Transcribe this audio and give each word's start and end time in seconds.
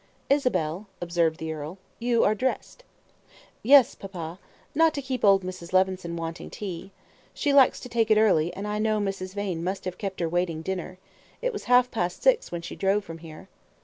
"Isabel," 0.31 0.87
observed 0.99 1.37
the 1.39 1.53
earl, 1.53 1.77
"you 1.99 2.23
are 2.23 2.33
dressed." 2.33 2.83
"Yes, 3.61 3.93
papa. 3.93 4.39
Not 4.73 4.95
to 4.95 5.01
keep 5.03 5.23
old 5.23 5.43
Mrs. 5.43 5.73
Levison 5.73 6.15
waiting 6.17 6.49
tea. 6.49 6.89
She 7.35 7.53
likes 7.53 7.79
to 7.81 7.87
take 7.87 8.09
it 8.09 8.17
early, 8.17 8.51
and 8.55 8.67
I 8.67 8.79
know 8.79 8.99
Mrs. 8.99 9.35
Vane 9.35 9.63
must 9.63 9.85
have 9.85 9.99
kept 9.99 10.19
her 10.19 10.27
waiting 10.27 10.63
dinner. 10.63 10.97
It 11.39 11.53
was 11.53 11.65
half 11.65 11.91
past 11.91 12.23
six 12.23 12.51
when 12.51 12.63
she 12.63 12.75
drove 12.75 13.03
from 13.05 13.19
here." 13.19 13.47